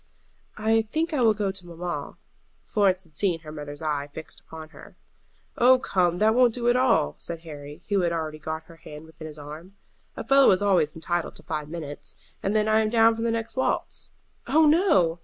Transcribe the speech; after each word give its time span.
"I 0.57 0.81
think 0.81 1.13
I 1.13 1.21
will 1.21 1.35
go 1.35 1.51
to 1.51 1.65
mamma." 1.67 2.17
Florence 2.65 3.03
had 3.03 3.13
seen 3.13 3.41
her 3.41 3.51
mother's 3.51 3.83
eye 3.83 4.09
fixed 4.11 4.39
upon 4.39 4.69
her. 4.69 4.95
"Oh, 5.59 5.77
come, 5.77 6.17
that 6.17 6.33
won't 6.33 6.55
do 6.55 6.67
at 6.69 6.75
all," 6.75 7.13
said 7.19 7.41
Harry, 7.41 7.83
who 7.89 7.99
had 7.99 8.11
already 8.11 8.39
got 8.39 8.63
her 8.63 8.77
hand 8.77 9.05
within 9.05 9.27
his 9.27 9.37
arm. 9.37 9.75
"A 10.17 10.23
fellow 10.23 10.49
is 10.49 10.59
always 10.63 10.95
entitled 10.95 11.35
to 11.35 11.43
five 11.43 11.69
minutes, 11.69 12.15
and 12.41 12.55
then 12.55 12.67
I 12.67 12.79
am 12.79 12.89
down 12.89 13.13
for 13.13 13.21
the 13.21 13.29
next 13.29 13.55
waltz." 13.55 14.09
"Oh 14.47 14.65
no!" 14.65 15.19